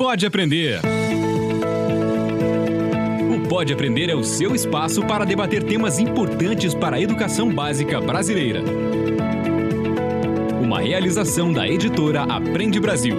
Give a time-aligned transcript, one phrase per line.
[0.00, 0.80] Pode Aprender.
[3.34, 8.00] O Pode Aprender é o seu espaço para debater temas importantes para a educação básica
[8.00, 8.62] brasileira.
[10.62, 13.16] Uma realização da editora Aprende Brasil.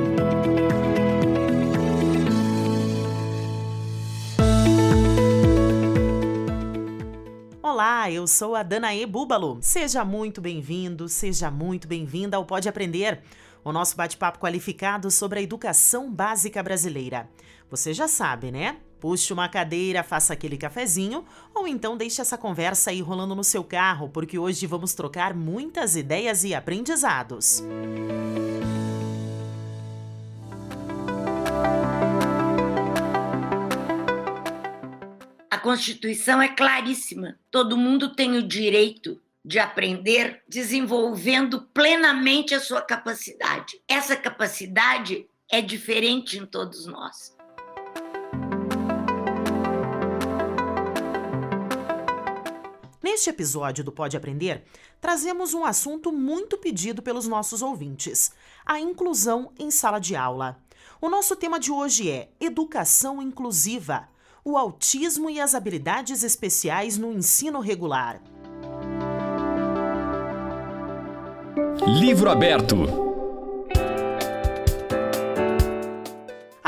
[7.62, 9.58] Olá, eu sou a Danae Búbalo.
[9.60, 13.22] Seja muito bem-vindo, seja muito bem-vinda ao Pode Aprender
[13.64, 17.30] o nosso bate-papo qualificado sobre a educação básica brasileira.
[17.70, 18.78] Você já sabe, né?
[19.00, 21.24] Puxe uma cadeira, faça aquele cafezinho
[21.54, 25.96] ou então deixe essa conversa aí rolando no seu carro, porque hoje vamos trocar muitas
[25.96, 27.64] ideias e aprendizados.
[35.50, 37.38] A Constituição é claríssima.
[37.52, 43.82] Todo mundo tem o direito de aprender desenvolvendo plenamente a sua capacidade.
[43.88, 47.36] Essa capacidade é diferente em todos nós.
[53.02, 54.64] Neste episódio do Pode Aprender,
[55.02, 58.32] trazemos um assunto muito pedido pelos nossos ouvintes:
[58.66, 60.62] a inclusão em sala de aula.
[61.02, 64.08] O nosso tema de hoje é Educação Inclusiva:
[64.44, 68.22] o autismo e as habilidades especiais no ensino regular.
[71.88, 73.10] Livro aberto.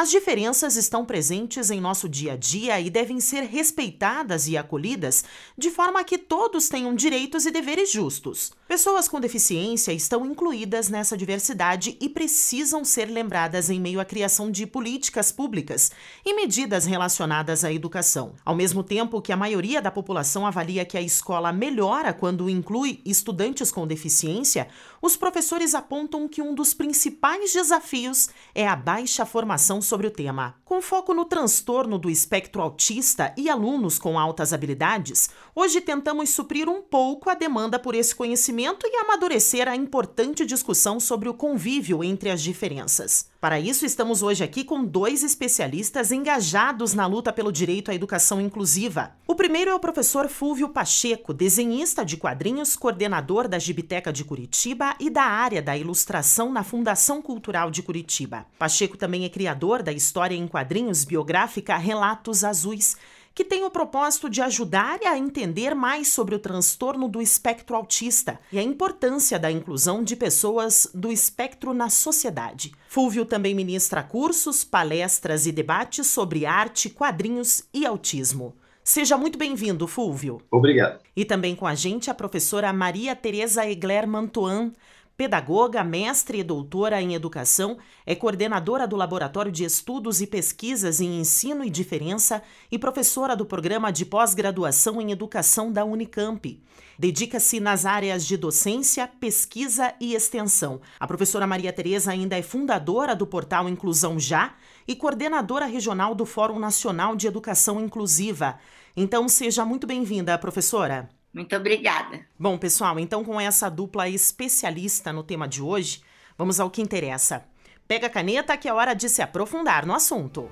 [0.02, 5.24] As diferenças estão presentes em nosso dia a dia e devem ser respeitadas e acolhidas
[5.56, 8.52] de forma que todos tenham direitos e deveres justos.
[8.68, 14.50] Pessoas com deficiência estão incluídas nessa diversidade e precisam ser lembradas em meio à criação
[14.50, 15.92] de políticas públicas
[16.26, 18.34] e medidas relacionadas à educação.
[18.44, 23.02] Ao mesmo tempo que a maioria da população avalia que a escola melhora quando inclui
[23.06, 24.68] estudantes com deficiência,
[25.02, 30.56] os professores apontam que um dos principais desafios é a baixa formação sobre o tema.
[30.64, 36.70] Com foco no transtorno do espectro autista e alunos com altas habilidades, hoje tentamos suprir
[36.70, 42.04] um pouco a demanda por esse conhecimento e amadurecer a importante discussão sobre o convívio
[42.04, 43.31] entre as diferenças.
[43.42, 48.40] Para isso, estamos hoje aqui com dois especialistas engajados na luta pelo direito à educação
[48.40, 49.14] inclusiva.
[49.26, 54.96] O primeiro é o professor Fúvio Pacheco, desenhista de quadrinhos, coordenador da Gibiteca de Curitiba
[55.00, 58.46] e da área da ilustração na Fundação Cultural de Curitiba.
[58.60, 62.96] Pacheco também é criador da história em quadrinhos biográfica Relatos Azuis
[63.34, 68.40] que tem o propósito de ajudar a entender mais sobre o transtorno do espectro autista
[68.52, 72.72] e a importância da inclusão de pessoas do espectro na sociedade.
[72.88, 78.56] Fúvio também ministra cursos, palestras e debates sobre arte, quadrinhos e autismo.
[78.84, 80.42] Seja muito bem-vindo, Fúvio.
[80.50, 81.00] Obrigado.
[81.16, 84.74] E também com a gente a professora Maria Tereza Egler Mantuan,
[85.22, 87.78] Pedagoga, mestre e doutora em educação,
[88.08, 93.46] é coordenadora do Laboratório de Estudos e Pesquisas em Ensino e Diferença e professora do
[93.46, 96.60] Programa de Pós-Graduação em Educação da Unicamp.
[96.98, 100.82] Dedica-se nas áreas de docência, pesquisa e extensão.
[101.00, 104.56] A professora Maria Tereza ainda é fundadora do portal Inclusão Já
[104.88, 108.58] e coordenadora regional do Fórum Nacional de Educação Inclusiva.
[108.98, 111.21] Então, seja muito bem-vinda, professora.
[111.34, 112.26] Muito obrigada.
[112.38, 116.02] Bom, pessoal, então com essa dupla especialista no tema de hoje,
[116.38, 117.46] vamos ao que interessa.
[117.88, 120.50] Pega a caneta que é hora de se aprofundar no assunto.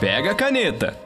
[0.00, 1.03] Pega a caneta.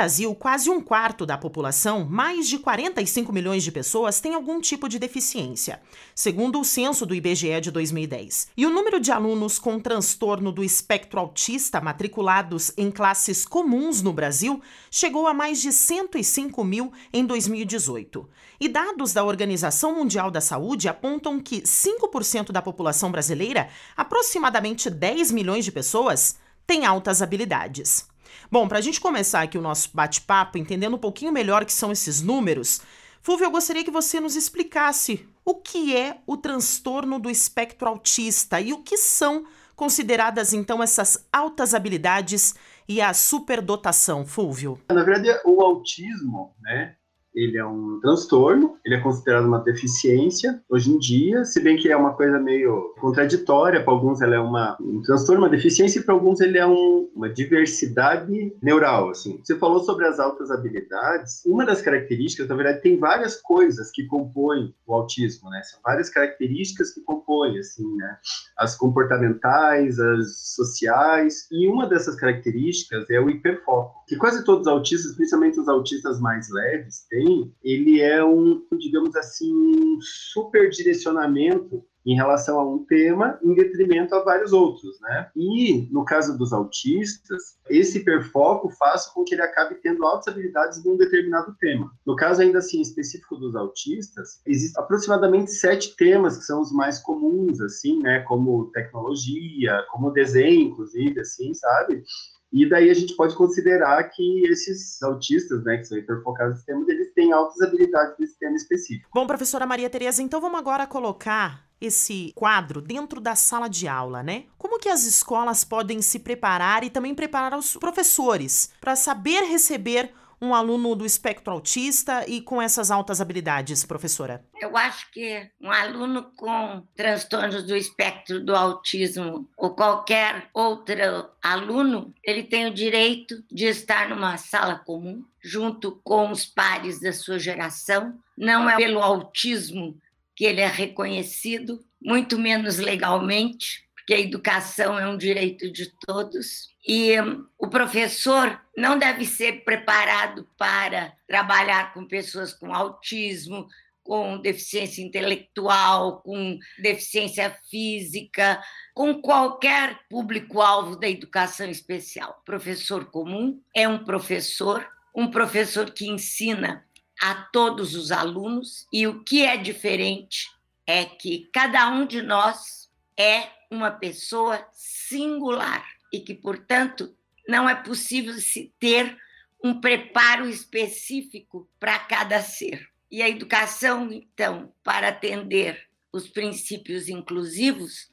[0.00, 4.88] Brasil, quase um quarto da população, mais de 45 milhões de pessoas, tem algum tipo
[4.88, 5.78] de deficiência,
[6.14, 8.48] segundo o censo do IBGE de 2010.
[8.56, 14.10] E o número de alunos com transtorno do espectro autista matriculados em classes comuns no
[14.10, 18.26] Brasil chegou a mais de 105 mil em 2018.
[18.58, 25.30] E dados da Organização Mundial da Saúde apontam que 5% da população brasileira, aproximadamente 10
[25.30, 28.08] milhões de pessoas, tem altas habilidades.
[28.50, 31.72] Bom, para a gente começar aqui o nosso bate-papo, entendendo um pouquinho melhor o que
[31.72, 32.80] são esses números,
[33.22, 38.60] Fulvio, eu gostaria que você nos explicasse o que é o transtorno do espectro autista
[38.60, 39.44] e o que são
[39.76, 42.54] consideradas então essas altas habilidades
[42.88, 44.78] e a superdotação, Fulvio.
[44.90, 46.96] Na verdade, o autismo, né,
[47.34, 51.88] ele é um transtorno, ele é considerado uma deficiência hoje em dia, se bem que
[51.88, 56.02] é uma coisa meio contraditória, para alguns ele é uma, um transtorno, uma deficiência, e
[56.02, 59.40] para alguns ele é um, uma diversidade neural, assim.
[59.42, 64.06] Você falou sobre as altas habilidades, uma das características, na verdade, tem várias coisas que
[64.06, 65.62] compõem o autismo, né?
[65.62, 68.18] São várias características que compõem, assim, né?
[68.56, 74.72] As comportamentais, as sociais, e uma dessas características é o hiperfoco, que quase todos os
[74.72, 77.19] autistas, principalmente os autistas mais leves, têm.
[77.62, 84.14] Ele é um, digamos assim, um super direcionamento em relação a um tema em detrimento
[84.14, 85.30] a vários outros, né?
[85.36, 90.82] E no caso dos autistas, esse hiperfoco faz com que ele acabe tendo altas habilidades
[90.84, 91.90] num determinado tema.
[92.06, 96.98] No caso ainda assim específico dos autistas, existem aproximadamente sete temas que são os mais
[96.98, 98.20] comuns, assim, né?
[98.20, 102.02] Como tecnologia, como desenho, inclusive, assim, sabe?
[102.52, 106.84] E daí a gente pode considerar que esses autistas, né, que são hiperfocados no tema,
[106.88, 109.08] eles têm altas habilidades nesse tema específico.
[109.14, 114.22] Bom, professora Maria Tereza, então vamos agora colocar esse quadro dentro da sala de aula,
[114.22, 114.44] né?
[114.58, 120.12] Como que as escolas podem se preparar e também preparar os professores para saber receber
[120.40, 124.44] um aluno do espectro autista e com essas altas habilidades, professora?
[124.60, 132.14] Eu acho que um aluno com transtornos do espectro do autismo ou qualquer outro aluno,
[132.24, 137.38] ele tem o direito de estar numa sala comum junto com os pares da sua
[137.38, 138.18] geração.
[138.36, 139.96] Não é pelo autismo
[140.34, 146.74] que ele é reconhecido, muito menos legalmente, porque a educação é um direito de todos.
[146.84, 153.68] E um, o professor não deve ser preparado para trabalhar com pessoas com autismo,
[154.02, 158.60] com deficiência intelectual, com deficiência física,
[158.92, 162.42] com qualquer público-alvo da educação especial.
[162.44, 164.84] Professor comum é um professor,
[165.14, 166.84] um professor que ensina
[167.22, 170.50] a todos os alunos, e o que é diferente
[170.84, 177.14] é que cada um de nós é uma pessoa singular e que, portanto,
[177.48, 179.16] não é possível se ter
[179.62, 182.88] um preparo específico para cada ser.
[183.10, 188.10] E a educação, então, para atender os princípios inclusivos,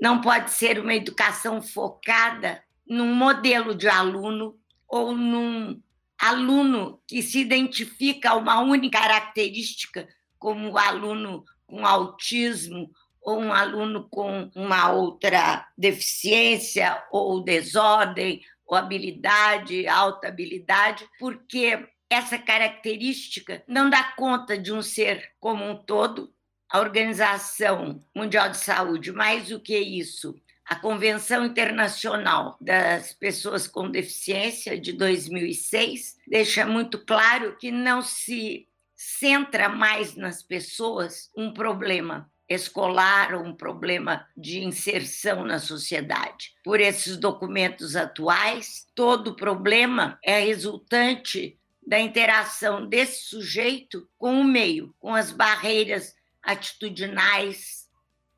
[0.00, 5.80] não pode ser uma educação focada num modelo de aluno ou num
[6.18, 10.08] aluno que se identifica a uma única característica,
[10.38, 12.90] como o aluno com autismo
[13.28, 22.38] ou um aluno com uma outra deficiência ou desordem ou habilidade, alta habilidade, porque essa
[22.38, 26.32] característica não dá conta de um ser como um todo.
[26.70, 30.34] A Organização Mundial de Saúde, mais do que isso,
[30.64, 38.66] a Convenção Internacional das Pessoas com Deficiência de 2006 deixa muito claro que não se
[38.94, 46.54] centra mais nas pessoas um problema escolar ou um problema de inserção na sociedade.
[46.64, 54.94] Por esses documentos atuais, todo problema é resultante da interação desse sujeito com o meio,
[54.98, 57.88] com as barreiras atitudinais,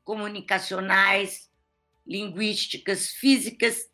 [0.03, 1.49] comunicacionais,
[2.05, 3.89] linguísticas, físicas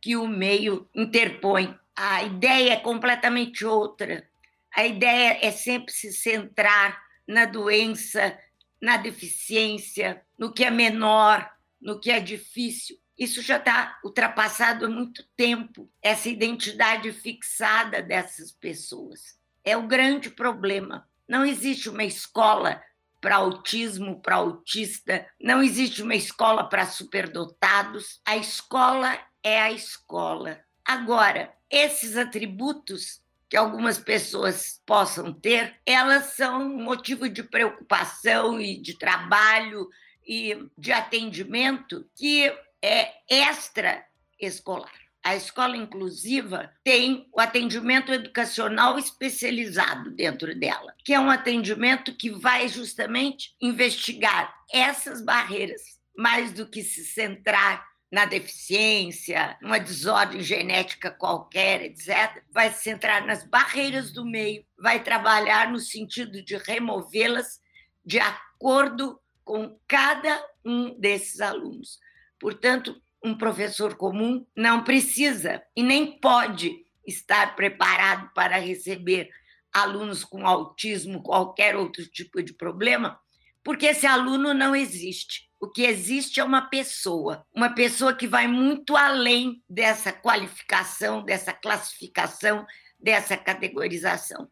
[0.00, 1.78] que o meio interpõe.
[1.94, 4.26] A ideia é completamente outra.
[4.74, 8.36] A ideia é sempre se centrar na doença,
[8.82, 11.48] na deficiência, no que é menor,
[11.80, 12.98] no que é difícil.
[13.16, 19.38] Isso já está ultrapassado há muito tempo, essa identidade fixada dessas pessoas.
[19.64, 21.08] É o grande problema.
[21.28, 22.82] Não existe uma escola
[23.20, 28.20] para autismo, para autista, não existe uma escola para superdotados.
[28.24, 30.58] A escola é a escola.
[30.84, 33.21] Agora, esses atributos
[33.52, 39.90] que algumas pessoas possam ter, elas são motivo de preocupação e de trabalho
[40.26, 42.50] e de atendimento que
[42.80, 44.06] é extra
[44.40, 44.94] escolar.
[45.22, 52.30] A escola inclusiva tem o atendimento educacional especializado dentro dela, que é um atendimento que
[52.30, 55.82] vai justamente investigar essas barreiras,
[56.16, 63.26] mais do que se centrar na deficiência, numa desordem genética qualquer, etc., vai se centrar
[63.26, 67.58] nas barreiras do meio, vai trabalhar no sentido de removê-las
[68.04, 71.98] de acordo com cada um desses alunos.
[72.38, 79.30] Portanto, um professor comum não precisa e nem pode estar preparado para receber
[79.72, 83.18] alunos com autismo, qualquer outro tipo de problema,
[83.64, 85.50] porque esse aluno não existe.
[85.62, 91.52] O que existe é uma pessoa, uma pessoa que vai muito além dessa qualificação, dessa
[91.52, 92.66] classificação,
[92.98, 94.50] dessa categorização.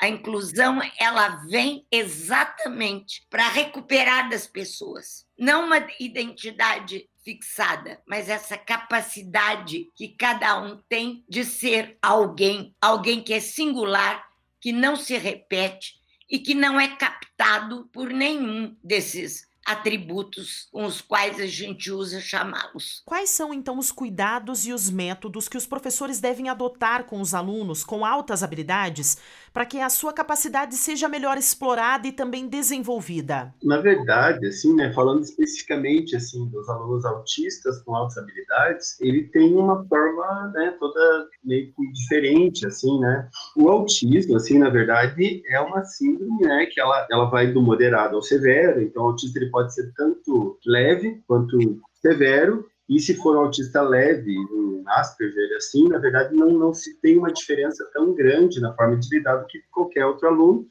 [0.00, 8.56] A inclusão ela vem exatamente para recuperar das pessoas, não uma identidade fixada, mas essa
[8.56, 14.24] capacidade que cada um tem de ser alguém, alguém que é singular,
[14.60, 15.94] que não se repete
[16.30, 22.20] e que não é captado por nenhum desses atributos com os quais a gente usa
[22.20, 23.02] chamá-los.
[23.04, 27.34] Quais são então os cuidados e os métodos que os professores devem adotar com os
[27.34, 29.16] alunos com altas habilidades
[29.52, 33.52] para que a sua capacidade seja melhor explorada e também desenvolvida?
[33.62, 39.54] Na verdade, assim, né, falando especificamente assim dos alunos autistas com altas habilidades, ele tem
[39.54, 43.28] uma forma, né, toda meio que diferente, assim, né?
[43.56, 48.16] O autismo, assim, na verdade, é uma síndrome, né, que ela, ela vai do moderado
[48.16, 48.80] ao severo.
[48.80, 52.66] Então, o autista ele pode ser tanto leve quanto severo.
[52.92, 57.16] E se for um autista leve, um Asperger, assim, na verdade, não, não se tem
[57.16, 60.68] uma diferença tão grande na forma de lidar do que qualquer outro aluno.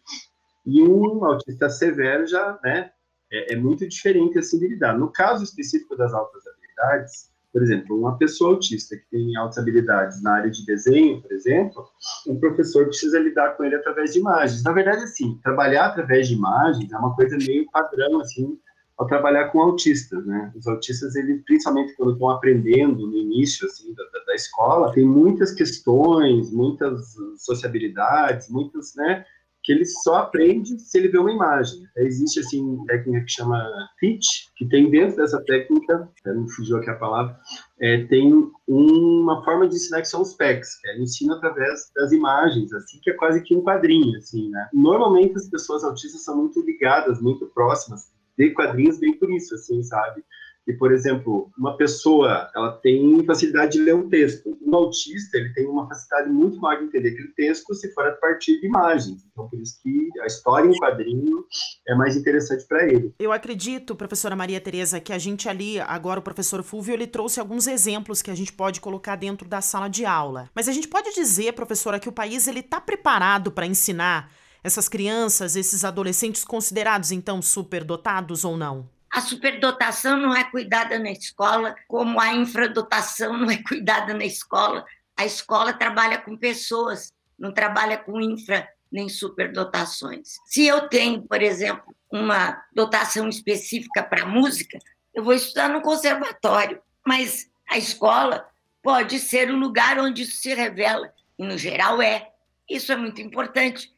[0.64, 2.92] E um autista severo já, né,
[3.32, 4.96] é, é muito diferente assim de lidar.
[4.96, 10.22] No caso específico das altas habilidades, por exemplo, uma pessoa autista que tem altas habilidades
[10.22, 11.88] na área de desenho, por exemplo,
[12.28, 14.62] um professor precisa lidar com ele através de imagens.
[14.62, 18.60] Na verdade, assim, trabalhar através de imagens é uma coisa meio padrão, assim,
[18.98, 20.52] ao trabalhar com autistas, né?
[20.56, 25.54] Os autistas, eles, principalmente quando estão aprendendo no início, assim, da, da escola, tem muitas
[25.54, 29.26] questões, muitas sociabilidades, muitas, né?
[29.64, 31.84] que ele só aprende se ele vê uma imagem.
[31.98, 33.64] Existe, assim, técnica que chama
[34.00, 37.38] teach, que tem dentro dessa técnica, não fugiu aqui a palavra,
[37.80, 42.12] é, tem uma forma de ensinar que são os PECs, que é ensino através das
[42.12, 44.68] imagens, assim, que é quase que um quadrinho, assim, né?
[44.74, 48.10] Normalmente as pessoas autistas são muito ligadas, muito próximas
[48.50, 50.24] de quadrinhos bem por isso, assim, sabe?
[50.66, 54.58] que, por exemplo, uma pessoa ela tem facilidade de ler um texto.
[54.62, 58.12] Um autista ele tem uma facilidade muito maior de entender aquele texto se for a
[58.12, 59.26] partir de imagens.
[59.32, 61.46] Então, por isso que a história em quadrinho
[61.88, 63.14] é mais interessante para ele.
[63.20, 67.40] Eu acredito, professora Maria Tereza, que a gente ali, agora o professor Fulvio, ele trouxe
[67.40, 70.50] alguns exemplos que a gente pode colocar dentro da sala de aula.
[70.54, 74.32] Mas a gente pode dizer, professora, que o país ele está preparado para ensinar
[74.64, 78.90] essas crianças, esses adolescentes considerados então superdotados ou não?
[79.12, 84.86] A superdotação não é cuidada na escola, como a infradotação não é cuidada na escola.
[85.18, 90.36] A escola trabalha com pessoas, não trabalha com infra nem superdotações.
[90.46, 94.78] Se eu tenho, por exemplo, uma dotação específica para música,
[95.14, 98.46] eu vou estudar no conservatório, mas a escola
[98.82, 102.30] pode ser o lugar onde isso se revela, e no geral é.
[102.70, 103.92] Isso é muito importante.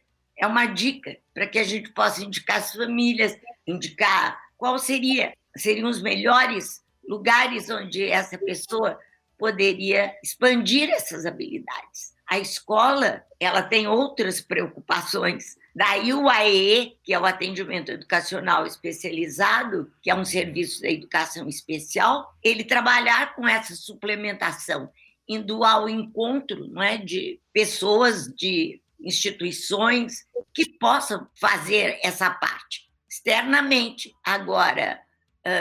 [0.43, 3.33] É uma dica para que a gente possa indicar as famílias,
[3.65, 9.00] indicar qual seria seriam os melhores lugares onde essa pessoa
[9.38, 12.13] poderia expandir essas habilidades.
[12.27, 15.55] A escola, ela tem outras preocupações.
[15.73, 21.47] Daí o AEE, que é o atendimento educacional especializado, que é um serviço da educação
[21.47, 24.89] especial, ele trabalhar com essa suplementação,
[25.25, 34.12] indo ao encontro não é, de pessoas, de instituições que possam fazer essa parte externamente.
[34.24, 35.00] Agora,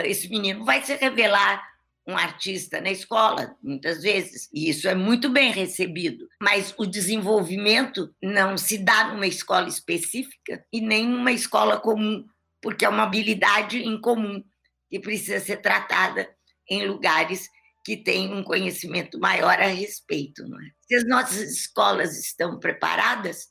[0.05, 1.63] esse menino vai se revelar
[2.05, 6.27] um artista na escola, muitas vezes, e isso é muito bem recebido.
[6.41, 12.25] Mas o desenvolvimento não se dá numa escola específica e nem numa escola comum,
[12.61, 14.43] porque é uma habilidade incomum
[14.89, 16.29] que precisa ser tratada
[16.69, 17.49] em lugares
[17.83, 20.47] que têm um conhecimento maior a respeito.
[20.47, 20.65] Não é?
[20.87, 23.47] Se as nossas escolas estão preparadas,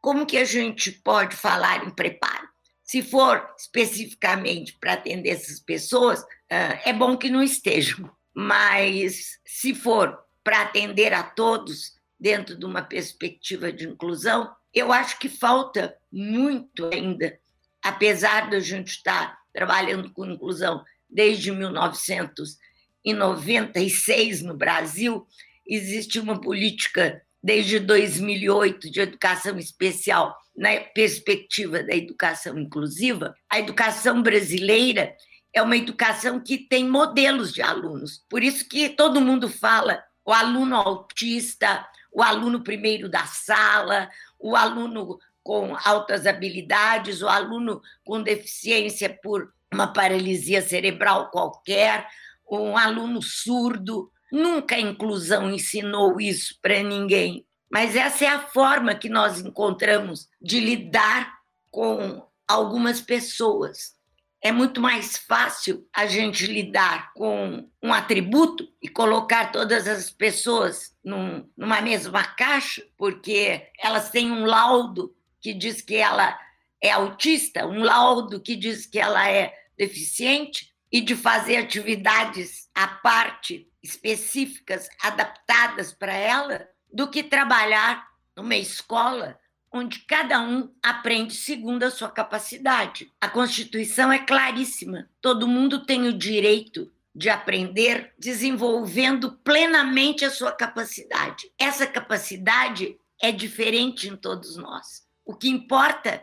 [0.00, 2.46] como que a gente pode falar em preparo?
[2.82, 8.10] Se for especificamente para atender essas pessoas, ah, é bom que não estejam.
[8.34, 15.18] Mas se for para atender a todos dentro de uma perspectiva de inclusão, eu acho
[15.18, 17.38] que falta muito ainda,
[17.82, 21.50] apesar de a gente estar trabalhando com inclusão desde
[23.04, 25.26] 1996 no Brasil,
[25.66, 34.22] existe uma política desde 2008 de educação especial na perspectiva da educação inclusiva, a educação
[34.22, 35.14] brasileira
[35.52, 38.24] é uma educação que tem modelos de alunos.
[38.28, 44.08] Por isso que todo mundo fala o aluno autista, o aluno primeiro da sala,
[44.38, 52.06] o aluno com altas habilidades, o aluno com deficiência por uma paralisia cerebral qualquer,
[52.50, 54.10] um aluno surdo.
[54.32, 57.46] Nunca a inclusão ensinou isso para ninguém.
[57.70, 61.34] Mas essa é a forma que nós encontramos de lidar
[61.70, 63.94] com algumas pessoas.
[64.40, 70.94] É muito mais fácil a gente lidar com um atributo e colocar todas as pessoas
[71.02, 76.38] num, numa mesma caixa, porque elas têm um laudo que diz que ela
[76.80, 82.86] é autista, um laudo que diz que ela é deficiente, e de fazer atividades à
[82.86, 89.36] parte, específicas, adaptadas para ela, do que trabalhar numa escola
[89.72, 93.12] onde cada um aprende segundo a sua capacidade.
[93.20, 100.52] A Constituição é claríssima: todo mundo tem o direito de aprender desenvolvendo plenamente a sua
[100.52, 101.50] capacidade.
[101.58, 105.02] Essa capacidade é diferente em todos nós.
[105.24, 106.22] O que importa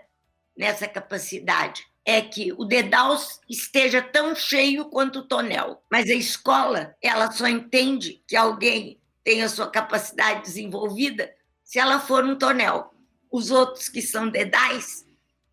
[0.56, 3.18] nessa capacidade é que o dedal
[3.50, 5.84] esteja tão cheio quanto o tonel.
[5.90, 11.32] Mas a escola, ela só entende que alguém tem a sua capacidade desenvolvida
[11.64, 12.92] se ela for um tonel.
[13.32, 15.06] Os outros que são dedais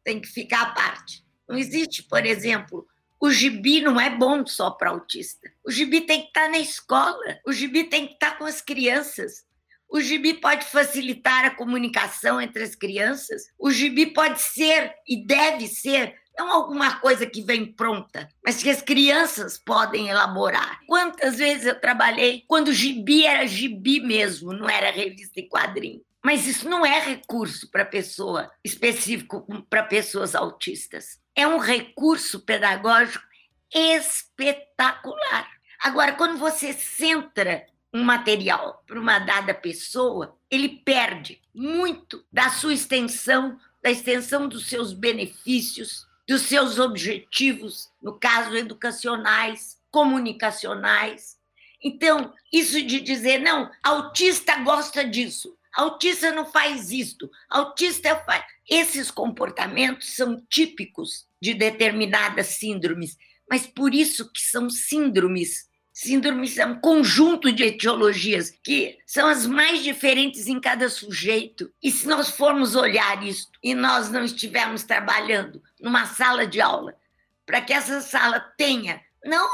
[0.02, 1.24] têm que ficar à parte.
[1.48, 2.86] Não existe, por exemplo,
[3.20, 5.50] o gibi não é bom só para autista.
[5.64, 9.46] O gibi tem que estar na escola, o gibi tem que estar com as crianças.
[9.88, 13.50] O gibi pode facilitar a comunicação entre as crianças.
[13.58, 18.70] O gibi pode ser e deve ser não alguma coisa que vem pronta, mas que
[18.70, 20.80] as crianças podem elaborar.
[20.86, 26.00] Quantas vezes eu trabalhei quando gibi era gibi mesmo, não era revista em quadrinho.
[26.24, 31.20] Mas isso não é recurso para pessoa específico para pessoas autistas.
[31.34, 33.24] É um recurso pedagógico
[33.72, 35.48] espetacular.
[35.80, 42.74] Agora, quando você centra um material para uma dada pessoa, ele perde muito da sua
[42.74, 51.38] extensão, da extensão dos seus benefícios, dos seus objetivos, no caso educacionais, comunicacionais.
[51.82, 58.44] Então, isso de dizer, não, autista gosta disso, autista não faz isto, autista faz.
[58.68, 63.16] Esses comportamentos são típicos de determinadas síndromes,
[63.48, 65.67] mas por isso que são síndromes
[66.00, 71.72] Síndromes é um conjunto de etiologias que são as mais diferentes em cada sujeito.
[71.82, 76.94] E se nós formos olhar isso e nós não estivermos trabalhando numa sala de aula,
[77.44, 79.48] para que essa sala tenha não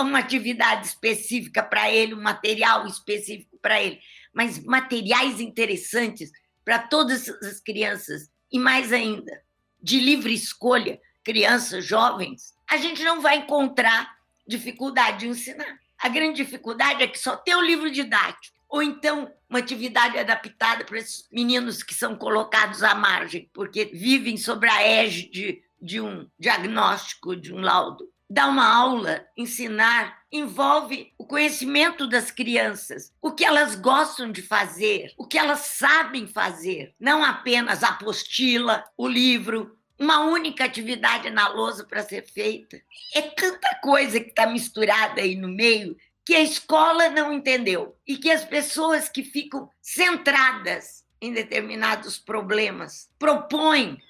[0.00, 4.00] uma atividade específica para ele, um material específico para ele,
[4.32, 6.32] mas materiais interessantes
[6.64, 9.38] para todas as crianças e mais ainda,
[9.82, 14.13] de livre escolha, crianças, jovens, a gente não vai encontrar
[14.46, 15.78] dificuldade de ensinar.
[15.98, 20.84] A grande dificuldade é que só tem o livro didático, ou então uma atividade adaptada
[20.84, 26.28] para esses meninos que são colocados à margem, porque vivem sob a égide de um
[26.38, 28.08] diagnóstico, de um laudo.
[28.28, 35.12] Dar uma aula, ensinar, envolve o conhecimento das crianças, o que elas gostam de fazer,
[35.16, 41.48] o que elas sabem fazer, não apenas a apostila, o livro, uma única atividade na
[41.48, 42.80] lousa para ser feita.
[43.14, 48.16] É tanta coisa que está misturada aí no meio que a escola não entendeu e
[48.16, 54.00] que as pessoas que ficam centradas em determinados problemas propõem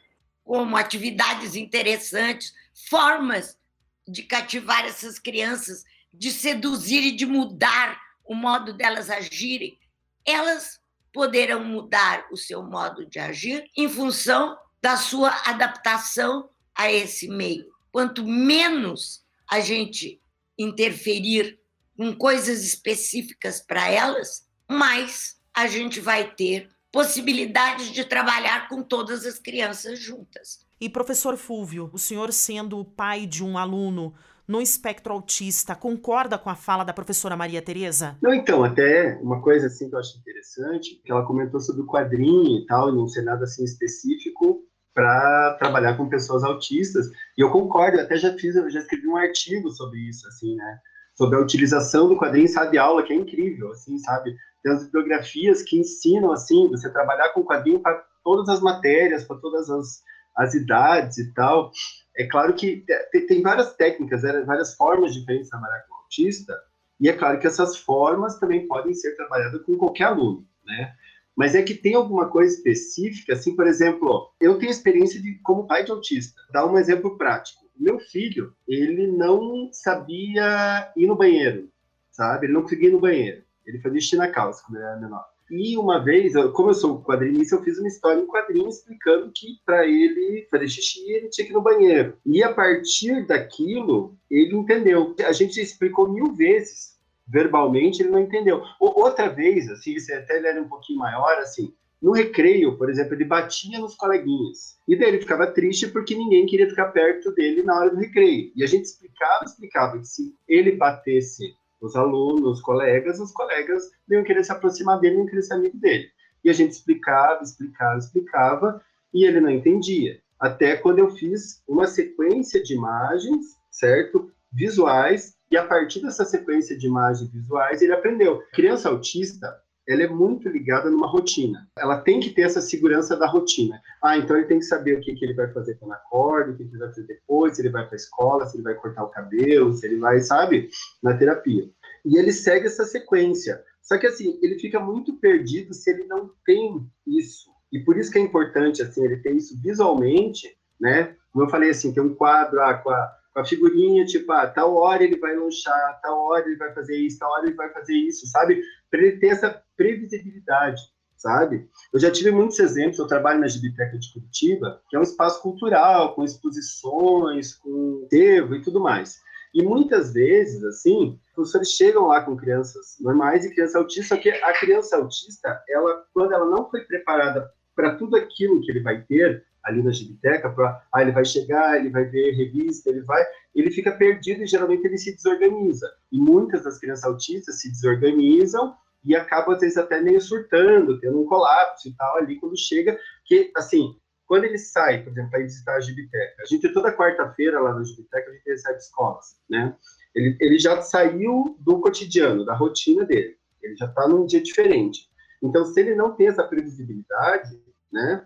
[0.44, 2.54] como atividades interessantes,
[2.88, 3.58] formas
[4.06, 9.78] de cativar essas crianças, de seduzir e de mudar o modo delas agirem.
[10.24, 10.80] Elas
[11.12, 17.64] poderão mudar o seu modo de agir em função da sua adaptação a esse meio.
[17.90, 20.20] Quanto menos a gente
[20.58, 21.58] interferir
[21.96, 29.24] com coisas específicas para elas, mais a gente vai ter possibilidades de trabalhar com todas
[29.24, 30.66] as crianças juntas.
[30.78, 34.12] E professor Fúvio, o senhor sendo o pai de um aluno
[34.46, 38.18] no espectro autista, concorda com a fala da professora Maria Tereza?
[38.20, 41.86] Não, então, até uma coisa assim que eu acho interessante, que ela comentou sobre o
[41.86, 44.62] quadrinho e tal, não ser nada assim específico,
[44.94, 47.08] para trabalhar com pessoas autistas.
[47.36, 50.78] E eu concordo, eu até já fiz, já escrevi um artigo sobre isso, assim, né?
[51.16, 54.34] Sobre a utilização do quadrinho de aula, que é incrível, assim, sabe?
[54.62, 59.36] Tem as bibliografias que ensinam, assim, você trabalhar com quadrinho para todas as matérias, para
[59.36, 60.02] todas as,
[60.36, 61.70] as idades e tal.
[62.16, 64.42] É claro que tem, tem várias técnicas, né?
[64.46, 66.54] várias formas diferentes de trabalhar com autista,
[67.00, 70.94] e é claro que essas formas também podem ser trabalhadas com qualquer aluno, né?
[71.36, 75.66] Mas é que tem alguma coisa específica, assim, por exemplo, eu tenho experiência de como
[75.66, 76.40] pai de autista.
[76.52, 77.64] Dá um exemplo prático.
[77.76, 81.68] Meu filho, ele não sabia ir no banheiro,
[82.12, 82.46] sabe?
[82.46, 83.42] Ele não conseguia ir no banheiro.
[83.66, 85.24] Ele fazia xixi na calça quando ele era menor.
[85.50, 89.58] E uma vez, como eu sou quadrinista, eu fiz uma história em quadrinho explicando que
[89.64, 92.16] para ele fazer xixi ele tinha que ir no banheiro.
[92.24, 95.14] E a partir daquilo, ele entendeu.
[95.26, 96.93] A gente explicou mil vezes
[97.26, 98.62] verbalmente ele não entendeu.
[98.78, 101.72] Outra vez, assim, até ele era um pouquinho maior, assim,
[102.04, 104.78] no recreio, por exemplo, ele batia nos coleguinhas.
[104.86, 108.52] E daí ele ficava triste porque ninguém queria ficar perto dele na hora do recreio.
[108.54, 113.90] E a gente explicava, explicava que se ele batesse os alunos, os colegas, os colegas
[114.06, 116.08] não iam querer se aproximar dele, não iam querer ser amigo dele.
[116.44, 118.82] E a gente explicava, explicava, explicava.
[119.12, 120.20] e ele não entendia.
[120.38, 124.30] Até quando eu fiz uma sequência de imagens, certo?
[124.52, 128.42] Visuais, e a partir dessa sequência de imagens visuais ele aprendeu.
[128.52, 129.54] Criança autista,
[129.86, 131.68] ela é muito ligada numa rotina.
[131.78, 133.80] Ela tem que ter essa segurança da rotina.
[134.02, 136.56] Ah, então ele tem que saber o que, que ele vai fazer quando acorda, o
[136.56, 138.74] que, que ele vai fazer depois, se ele vai para a escola, se ele vai
[138.74, 140.70] cortar o cabelo, se ele vai, sabe,
[141.02, 141.68] na terapia.
[142.04, 143.62] E ele segue essa sequência.
[143.82, 147.50] Só que assim, ele fica muito perdido se ele não tem isso.
[147.70, 151.14] E por isso que é importante assim ele ter isso visualmente, né?
[151.32, 154.46] Como eu falei assim, tem um quadro ah, com a com a figurinha, tipo, ah,
[154.46, 157.68] tal hora ele vai lanchar, tal hora ele vai fazer isso, tal hora ele vai
[157.72, 158.62] fazer isso, sabe?
[158.88, 160.80] Para ele ter essa previsibilidade,
[161.16, 161.68] sabe?
[161.92, 165.42] Eu já tive muitos exemplos, eu trabalho na Biblioteca de Curitiba, que é um espaço
[165.42, 169.18] cultural, com exposições, com tevo e tudo mais.
[169.52, 174.28] E muitas vezes, assim, professores chegam lá com crianças normais e criança autista, só que
[174.28, 179.02] a criança autista, ela, quando ela não foi preparada para tudo aquilo que ele vai
[179.02, 183.24] ter, ali na biblioteca, para ah, ele vai chegar, ele vai ver revista, ele vai,
[183.54, 185.90] ele fica perdido e geralmente ele se desorganiza.
[186.12, 191.20] E muitas das crianças autistas se desorganizam e acabam às vezes até meio surtando, tendo
[191.20, 193.96] um colapso e tal ali quando chega, que assim,
[194.26, 197.80] quando ele sai, por exemplo, para visitar a biblioteca, a gente toda quarta-feira lá na
[197.80, 199.76] biblioteca a gente recebe escolas, né?
[200.14, 203.36] Ele, ele já saiu do cotidiano, da rotina dele.
[203.62, 205.08] Ele já está num dia diferente.
[205.42, 207.60] Então, se ele não tem essa previsibilidade,
[207.92, 208.24] né,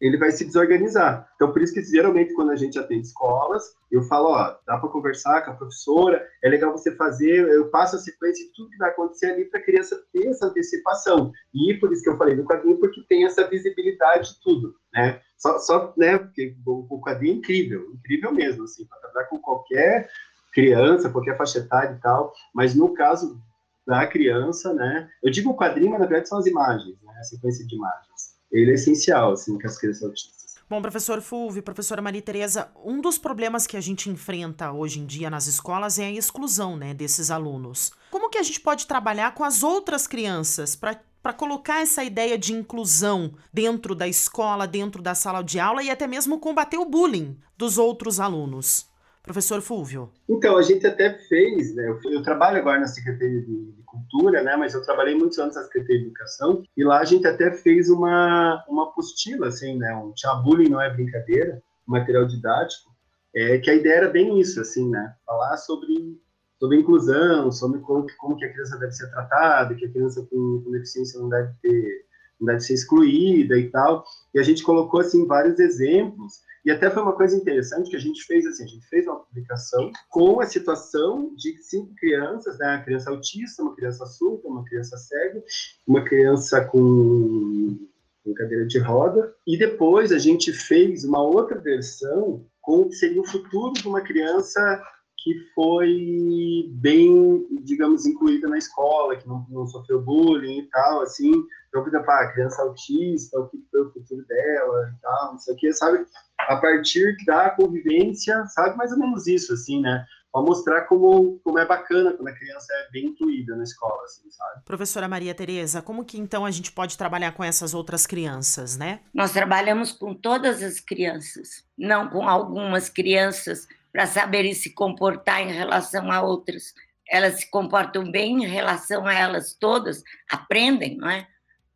[0.00, 1.28] ele vai se desorganizar.
[1.34, 4.88] Então, por isso que geralmente quando a gente atende escolas, eu falo, ó, dá para
[4.88, 8.76] conversar com a professora, é legal você fazer, eu passo a sequência de tudo que
[8.76, 11.32] vai acontecer ali para a criança ter essa antecipação.
[11.54, 15.20] E por isso que eu falei no quadrinho, porque tem essa visibilidade de tudo, né?
[15.38, 20.08] Só, só né, porque o, quadrinho é incrível, incrível mesmo, assim, para trabalhar com qualquer
[20.52, 23.40] criança, qualquer faixa etária e tal, mas no caso
[23.86, 27.24] da criança, né, eu digo o quadrinho, mas na verdade são as imagens, né, a
[27.24, 30.54] sequência de imagens ele é essencial, assim, com as crianças autistas.
[30.68, 35.06] Bom, professor Fulvio, professora Maria Tereza, um dos problemas que a gente enfrenta hoje em
[35.06, 37.92] dia nas escolas é a exclusão, né, desses alunos.
[38.10, 42.36] Como que a gente pode trabalhar com as outras crianças para para colocar essa ideia
[42.36, 46.84] de inclusão dentro da escola, dentro da sala de aula e até mesmo combater o
[46.84, 48.90] bullying dos outros alunos?
[49.22, 50.10] Professor Fulvio.
[50.28, 51.88] Então, a gente até fez, né?
[51.88, 54.56] Eu, eu trabalho agora na Secretaria de, de, Cultura, né?
[54.56, 57.88] Mas eu trabalhei muitos anos na Secretaria de Educação e lá a gente até fez
[57.88, 59.94] uma, uma apostila, assim, né?
[59.96, 62.90] Um bullying não é brincadeira, um material didático,
[63.34, 65.14] é, que a ideia era bem isso, assim, né?
[65.24, 66.18] Falar sobre
[66.58, 70.62] sobre inclusão, sobre como, como que a criança deve ser tratada, que a criança com,
[70.64, 72.06] com deficiência não deve ter
[72.44, 74.04] não deve ser excluída e tal.
[74.34, 76.44] E a gente colocou assim vários exemplos.
[76.64, 79.20] E até foi uma coisa interessante que a gente fez assim, a gente fez uma
[79.20, 84.64] publicação com a situação de cinco crianças, né, uma criança autista, uma criança surda, uma
[84.64, 85.44] criança cega,
[85.86, 87.78] uma criança com,
[88.24, 92.94] com cadeira de roda, e depois a gente fez uma outra versão com o que
[92.94, 94.82] seria o futuro de uma criança
[95.24, 101.32] que foi bem, digamos, incluída na escola, que não, não sofreu bullying e tal, assim,
[101.72, 105.54] dúvida para a criança autista, o que foi o futuro dela e tal, não sei
[105.54, 106.04] o que, sabe?
[106.40, 108.76] A partir da convivência, sabe?
[108.76, 110.04] Mais ou menos isso, assim, né?
[110.30, 114.30] Para mostrar como, como é bacana quando a criança é bem incluída na escola, assim,
[114.30, 114.62] sabe?
[114.66, 119.00] Professora Maria Tereza, como que então a gente pode trabalhar com essas outras crianças, né?
[119.14, 125.52] Nós trabalhamos com todas as crianças, não com algumas crianças para saberem se comportar em
[125.52, 126.74] relação a outras.
[127.08, 131.28] Elas se comportam bem em relação a elas todas, aprendem não é?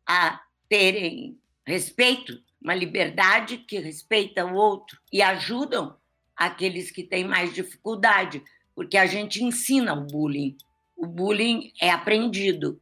[0.05, 5.95] a terem respeito, uma liberdade que respeita o outro e ajudam
[6.35, 8.43] aqueles que têm mais dificuldade,
[8.75, 10.57] porque a gente ensina o bullying.
[10.97, 12.81] O bullying é aprendido.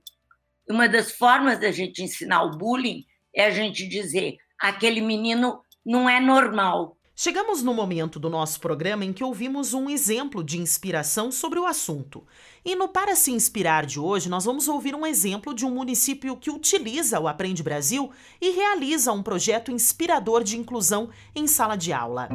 [0.67, 6.09] Uma das formas da gente ensinar o bullying é a gente dizer: aquele menino não
[6.09, 11.31] é normal, Chegamos no momento do nosso programa em que ouvimos um exemplo de inspiração
[11.31, 12.23] sobre o assunto.
[12.63, 16.37] E no Para Se Inspirar de hoje, nós vamos ouvir um exemplo de um município
[16.37, 21.91] que utiliza o Aprende Brasil e realiza um projeto inspirador de inclusão em sala de
[21.91, 22.29] aula.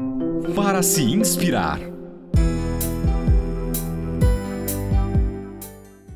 [0.53, 1.79] Para se inspirar.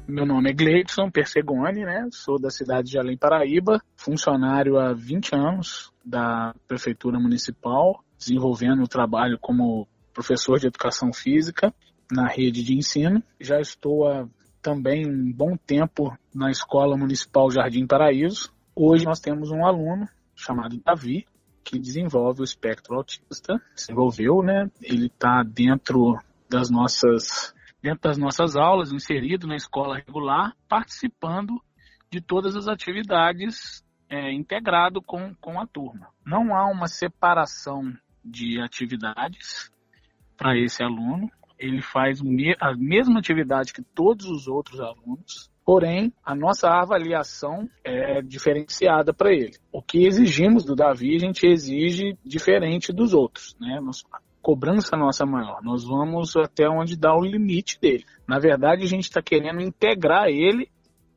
[0.08, 2.08] Meu nome é Gleidson Persegoni, né?
[2.10, 8.88] Sou da cidade de Além Paraíba, funcionário há 20 anos da Prefeitura Municipal desenvolvendo o
[8.88, 11.74] trabalho como professor de educação física
[12.10, 13.22] na rede de ensino.
[13.40, 14.26] Já estou há
[14.62, 18.52] também um bom tempo na Escola Municipal Jardim Paraíso.
[18.74, 21.26] Hoje nós temos um aluno chamado Davi,
[21.62, 23.60] que desenvolve o espectro autista.
[23.74, 24.70] Desenvolveu, né?
[24.82, 31.62] Ele está dentro das nossas dentro das nossas aulas, inserido na escola regular, participando
[32.10, 36.08] de todas as atividades é, integrado com, com a turma.
[36.24, 37.92] Não há uma separação
[38.26, 39.70] de atividades
[40.36, 41.30] para esse aluno.
[41.58, 42.20] Ele faz
[42.60, 49.32] a mesma atividade que todos os outros alunos, porém a nossa avaliação é diferenciada para
[49.32, 49.56] ele.
[49.72, 53.80] O que exigimos do Davi, a gente exige diferente dos outros, né?
[54.12, 55.62] a cobrança nossa é maior.
[55.62, 58.04] Nós vamos até onde dá o limite dele.
[58.28, 60.68] Na verdade, a gente está querendo integrar ele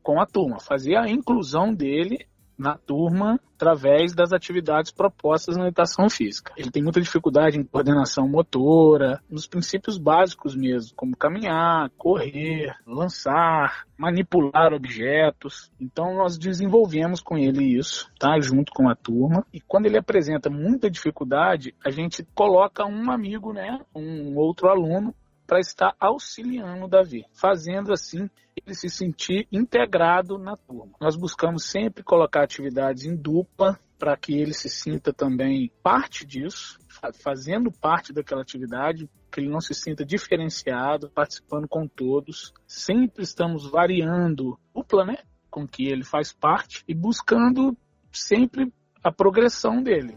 [0.02, 2.29] com a turma, fazer a inclusão dele
[2.60, 6.54] na turma através das atividades propostas na educação física.
[6.58, 13.86] Ele tem muita dificuldade em coordenação motora, nos princípios básicos mesmo, como caminhar, correr, lançar,
[13.98, 15.72] manipular objetos.
[15.80, 19.46] Então nós desenvolvemos com ele isso, tá, junto com a turma.
[19.54, 25.14] E quando ele apresenta muita dificuldade, a gente coloca um amigo, né, um outro aluno
[25.50, 30.92] para estar auxiliando Davi, fazendo assim ele se sentir integrado na turma.
[31.02, 36.78] Nós buscamos sempre colocar atividades em dupla para que ele se sinta também parte disso,
[37.24, 42.54] fazendo parte daquela atividade, que ele não se sinta diferenciado, participando com todos.
[42.68, 45.18] Sempre estamos variando dupla, né,
[45.50, 47.76] com que ele faz parte e buscando
[48.12, 48.72] sempre
[49.04, 50.16] a progressão dele.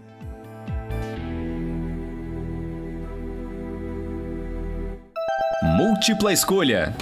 [5.65, 6.93] Múltipla escolha.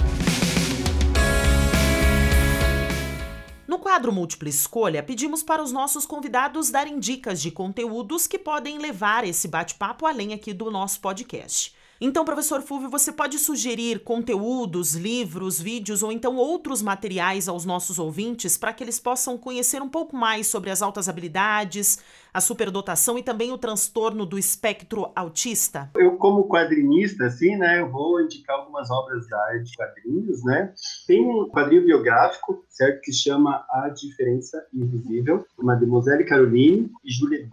[3.67, 8.77] No quadro Múltipla Escolha, pedimos para os nossos convidados darem dicas de conteúdos que podem
[8.77, 11.73] levar esse bate-papo além aqui do nosso podcast.
[11.99, 17.97] Então, professor Fulvio, você pode sugerir conteúdos, livros, vídeos ou então outros materiais aos nossos
[17.97, 21.99] ouvintes para que eles possam conhecer um pouco mais sobre as altas habilidades,
[22.33, 25.89] a superdotação e também o transtorno do espectro autista?
[25.95, 30.73] Eu, como quadrinista, assim, né, eu vou indicar algumas obras da de quadrinhos, né?
[31.07, 37.47] Tem um quadrinho biográfico, certo, que chama A Diferença Invisível, Mademoiselle Caroline e Julia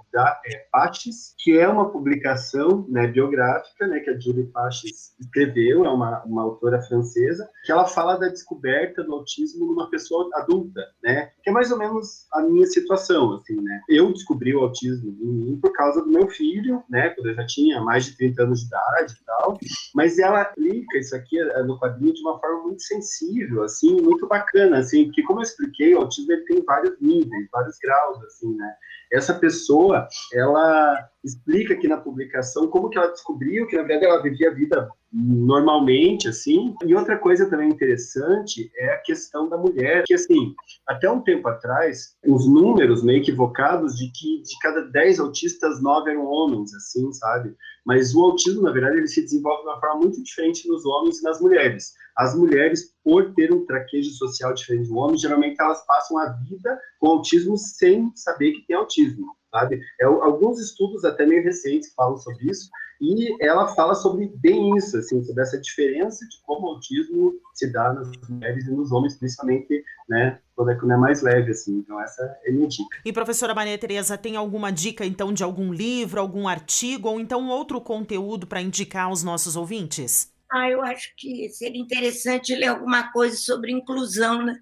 [0.46, 5.90] é, Paches, que é uma publicação né, biográfica, né, que a Julia Paches escreveu, é
[5.90, 11.30] uma, uma autora francesa, que ela fala da descoberta do autismo numa pessoa adulta, né?
[11.42, 13.80] Que é mais ou menos a minha situação, assim, né?
[13.88, 17.10] Eu descobri o autismo em mim por causa do meu filho, né?
[17.10, 19.58] Quando eu já tinha mais de 30 anos de idade e tal.
[19.94, 24.26] Mas ela aplica isso aqui eh, no quadrinho de uma forma muito sensível, assim, muito
[24.26, 28.54] bacana, assim, porque como eu expliquei, o autismo ele tem vários níveis, vários graus, assim,
[28.54, 28.74] né?
[29.12, 34.22] Essa pessoa, ela explica aqui na publicação como que ela descobriu que, na verdade, ela
[34.22, 36.74] vivia a vida normalmente, assim.
[36.84, 40.54] E outra coisa também interessante é a questão da mulher, que, assim,
[40.86, 46.10] até um tempo atrás, os números meio equivocados de que de cada 10 autistas, 9
[46.10, 47.54] eram homens, assim, sabe?
[47.88, 51.20] Mas o autismo, na verdade, ele se desenvolve de uma forma muito diferente nos homens
[51.20, 51.94] e nas mulheres.
[52.18, 56.78] As mulheres, por ter um traquejo social diferente do homem, geralmente elas passam a vida
[57.00, 59.80] com autismo sem saber que tem autismo sabe?
[60.00, 62.68] É, alguns estudos até meio recentes falam sobre isso,
[63.00, 67.72] e ela fala sobre bem isso, assim, sobre essa diferença de como o autismo se
[67.72, 71.78] dá nas mulheres e nos homens, principalmente, né, quando é, é mais leve, assim.
[71.78, 72.98] Então, essa é minha dica.
[73.04, 77.48] E, professora Maria Tereza, tem alguma dica, então, de algum livro, algum artigo, ou então
[77.48, 80.32] outro conteúdo para indicar aos nossos ouvintes?
[80.50, 84.58] Ah, eu acho que seria interessante ler alguma coisa sobre inclusão, né?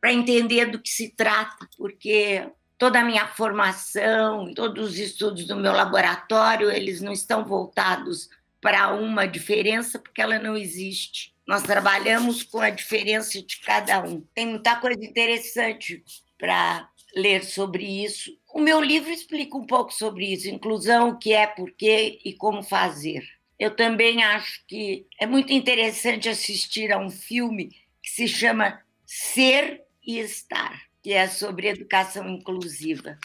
[0.00, 2.46] Para entender do que se trata, porque
[2.80, 8.94] toda a minha formação, todos os estudos do meu laboratório, eles não estão voltados para
[8.94, 11.34] uma diferença, porque ela não existe.
[11.46, 14.22] Nós trabalhamos com a diferença de cada um.
[14.34, 16.02] Tem muita coisa interessante
[16.38, 18.34] para ler sobre isso.
[18.54, 22.32] O meu livro explica um pouco sobre isso, inclusão, o que é, por quê e
[22.32, 23.22] como fazer.
[23.58, 27.68] Eu também acho que é muito interessante assistir a um filme
[28.02, 33.18] que se chama Ser e Estar que é sobre educação inclusiva.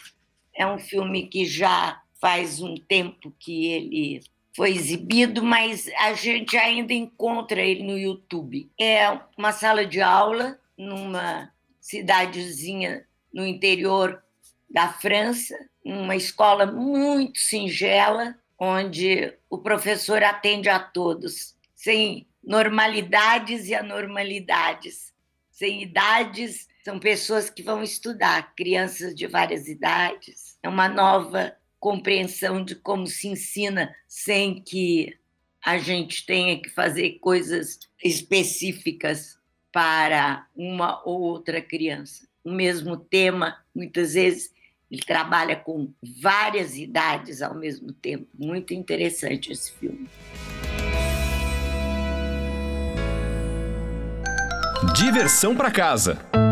[0.54, 4.22] É um filme que já faz um tempo que ele
[4.56, 8.72] foi exibido, mas a gente ainda encontra ele no YouTube.
[8.80, 14.24] É uma sala de aula numa cidadezinha no interior
[14.70, 23.76] da França, uma escola muito singela, onde o professor atende a todos, sem normalidades e
[23.76, 25.14] anormalidades,
[25.52, 30.56] sem idades são pessoas que vão estudar, crianças de várias idades.
[30.62, 35.18] É uma nova compreensão de como se ensina sem que
[35.66, 39.40] a gente tenha que fazer coisas específicas
[39.72, 42.28] para uma ou outra criança.
[42.44, 44.54] O mesmo tema, muitas vezes,
[44.92, 48.28] ele trabalha com várias idades ao mesmo tempo.
[48.38, 50.08] Muito interessante esse filme.
[54.96, 56.45] Diversão para casa.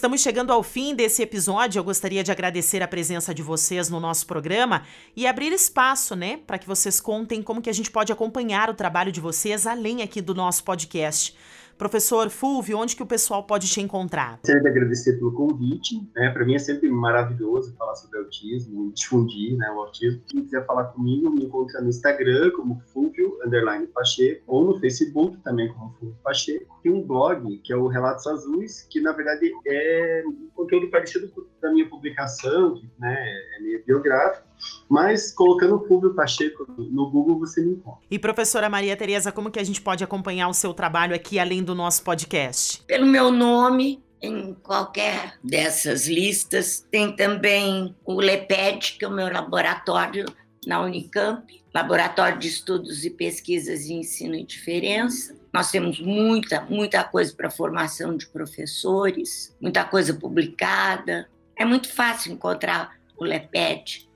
[0.00, 1.78] Estamos chegando ao fim desse episódio.
[1.78, 4.82] Eu gostaria de agradecer a presença de vocês no nosso programa
[5.14, 8.74] e abrir espaço, né, para que vocês contem como que a gente pode acompanhar o
[8.74, 11.36] trabalho de vocês além aqui do nosso podcast.
[11.80, 14.38] Professor Fulvio, onde que o pessoal pode te encontrar?
[14.44, 15.98] De agradecer pelo convite.
[16.14, 16.28] Né?
[16.28, 20.20] Para mim é sempre maravilhoso falar sobre autismo, difundir né, o autismo.
[20.26, 25.38] Quem quiser falar comigo, me encontra no Instagram como Fulvio Underline Pacheco ou no Facebook
[25.38, 26.78] também como Fulvio Pacheco.
[26.82, 31.30] Tem um blog que é o Relatos Azuis, que na verdade é um conteúdo parecido
[31.30, 33.16] com da minha publicação, né,
[33.56, 34.49] é meio biográfico,
[34.88, 38.00] mas colocando o Fulvio Pacheco no Google você me encontra.
[38.10, 41.62] E professora Maria Tereza, como que a gente pode acompanhar o seu trabalho aqui além
[41.62, 42.82] do nosso podcast?
[42.86, 46.86] Pelo meu nome, em qualquer dessas listas.
[46.90, 50.26] Tem também o LEPED, que é o meu laboratório
[50.66, 55.34] na Unicamp, Laboratório de Estudos e Pesquisas em Ensino e Diferença.
[55.52, 61.28] Nós temos muita, muita coisa para formação de professores, muita coisa publicada.
[61.56, 64.09] É muito fácil encontrar o LEPED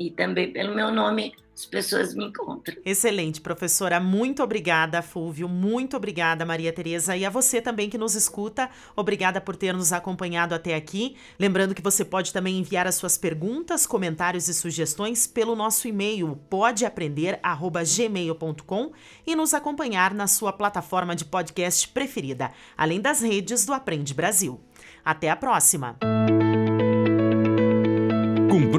[0.00, 2.74] e também pelo meu nome as pessoas me encontram.
[2.86, 4.00] Excelente, professora.
[4.00, 5.46] Muito obrigada, Fulvio.
[5.46, 7.14] Muito obrigada, Maria Tereza.
[7.14, 11.16] E a você também que nos escuta, obrigada por ter nos acompanhado até aqui.
[11.38, 16.34] Lembrando que você pode também enviar as suas perguntas, comentários e sugestões pelo nosso e-mail
[16.48, 18.92] podeaprender@gmail.com
[19.26, 24.58] e nos acompanhar na sua plataforma de podcast preferida, além das redes do Aprende Brasil.
[25.04, 25.98] Até a próxima.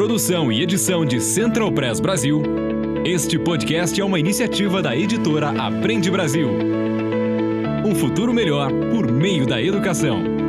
[0.01, 2.41] Produção e edição de Central Press Brasil,
[3.05, 6.49] este podcast é uma iniciativa da editora Aprende Brasil.
[7.85, 10.40] Um futuro melhor por meio da educação.